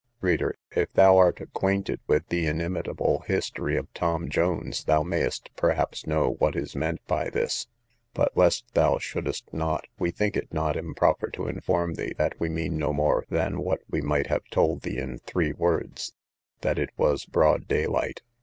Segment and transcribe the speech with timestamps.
[0.19, 6.07] Reader, if thou art acquainted with the inimitable history of Tom Jones, thou mayest perhaps
[6.07, 7.67] know what is meant by this;
[8.15, 12.49] but, lest thou shouldest not, we think it not improper to inform thee, that we
[12.49, 16.15] mean no more than what we might have told thee in three words,
[16.61, 18.23] that it was broad day light.